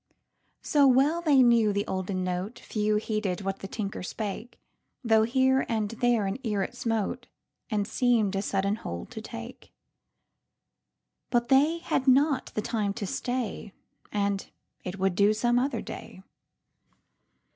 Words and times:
So 0.63 0.87
well 0.87 1.21
they 1.21 1.43
knew 1.43 1.71
the 1.71 1.85
olden 1.85 2.25
noteFew 2.25 2.99
heeded 2.99 3.41
what 3.41 3.59
the 3.59 3.67
tinker 3.67 4.01
spake, 4.01 4.59
Though 5.03 5.21
here 5.21 5.63
and 5.69 5.89
there 5.91 6.25
an 6.25 6.39
ear 6.41 6.63
it 6.63 6.71
smoteAnd 6.71 7.85
seem'd 7.85 8.35
a 8.35 8.41
sudden 8.41 8.77
hold 8.77 9.11
to 9.11 9.21
take; 9.21 9.71
But 11.29 11.49
they 11.49 11.77
had 11.77 12.07
not 12.07 12.47
the 12.55 12.63
time 12.63 12.95
to 12.95 13.05
stay, 13.05 13.73
And 14.11 14.49
it 14.83 14.97
would 14.97 15.13
do 15.13 15.33
some 15.33 15.59
other 15.59 15.81
day. 15.83 16.23